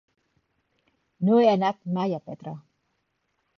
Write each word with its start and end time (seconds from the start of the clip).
No 1.29 1.37
he 1.41 1.45
anat 1.51 1.79
mai 1.99 2.17
a 2.19 2.23
Petra. 2.31 2.57